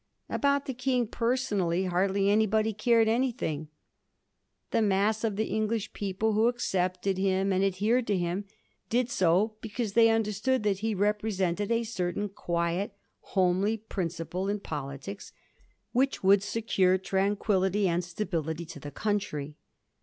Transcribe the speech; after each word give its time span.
About 0.29 0.65
the 0.65 0.73
King 0.73 1.05
personally 1.05 1.83
hardly 1.85 2.27
anybody 2.27 2.73
cared 2.73 3.07
anjrthing. 3.07 3.67
The 4.71 4.81
mass 4.81 5.23
of 5.23 5.35
the 5.35 5.45
English 5.45 5.93
people 5.93 6.33
who 6.33 6.47
accepted 6.47 7.19
him 7.19 7.53
and 7.53 7.63
adhered 7.63 8.07
to 8.07 8.17
him 8.17 8.45
did 8.89 9.11
so 9.11 9.57
because 9.61 9.93
they 9.93 10.09
understood 10.09 10.63
that 10.63 10.79
he 10.79 10.95
represented 10.95 11.71
a 11.71 11.83
certain 11.83 12.29
quiet 12.29 12.95
homely 13.37 13.77
principle 13.77 14.49
in 14.49 14.59
politics 14.59 15.33
which 15.91 16.23
would 16.23 16.41
secure 16.41 16.97
tranquillity 16.97 17.87
and 17.87 18.03
stability 18.03 18.65
to 18.65 18.79
the 18.79 18.89
country. 18.89 19.55